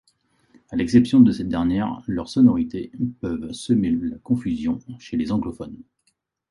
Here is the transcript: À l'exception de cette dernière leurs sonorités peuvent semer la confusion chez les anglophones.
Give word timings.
À 0.71 0.75
l'exception 0.75 1.19
de 1.19 1.31
cette 1.31 1.47
dernière 1.49 2.01
leurs 2.07 2.27
sonorités 2.29 2.91
peuvent 3.19 3.51
semer 3.51 3.91
la 3.91 4.17
confusion 4.17 4.79
chez 4.97 5.15
les 5.15 5.31
anglophones. 5.31 5.77